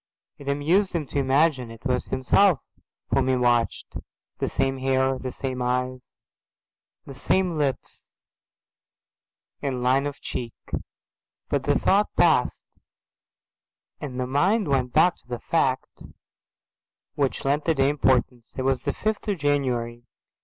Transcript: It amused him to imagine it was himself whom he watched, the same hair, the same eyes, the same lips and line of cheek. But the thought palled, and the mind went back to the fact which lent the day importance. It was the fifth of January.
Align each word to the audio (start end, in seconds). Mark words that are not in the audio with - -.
It 0.39 0.47
amused 0.47 0.93
him 0.93 1.05
to 1.09 1.19
imagine 1.19 1.69
it 1.69 1.85
was 1.85 2.05
himself 2.05 2.59
whom 3.11 3.27
he 3.27 3.35
watched, 3.35 3.97
the 4.39 4.49
same 4.49 4.79
hair, 4.79 5.19
the 5.19 5.31
same 5.31 5.61
eyes, 5.61 5.99
the 7.05 7.13
same 7.13 7.55
lips 7.55 8.17
and 9.61 9.83
line 9.83 10.07
of 10.07 10.19
cheek. 10.19 10.55
But 11.51 11.65
the 11.65 11.77
thought 11.77 12.07
palled, 12.17 12.49
and 13.99 14.19
the 14.19 14.25
mind 14.25 14.67
went 14.67 14.91
back 14.91 15.17
to 15.17 15.27
the 15.27 15.37
fact 15.37 16.01
which 17.13 17.45
lent 17.45 17.65
the 17.65 17.75
day 17.75 17.89
importance. 17.89 18.51
It 18.57 18.63
was 18.63 18.81
the 18.85 18.93
fifth 18.93 19.27
of 19.27 19.37
January. 19.37 20.01